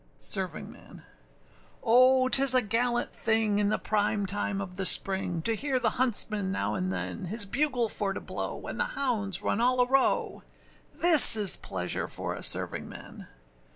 [0.19, 1.03] SERVINGMAN.
[1.83, 5.91] O âtis a gallant thing in the prime time of the spring, To hear the
[6.01, 9.85] huntsman now and than His bugle for to blow, and the hounds run all a
[9.87, 10.41] row:
[10.91, 13.27] This is pleasure for a servingman!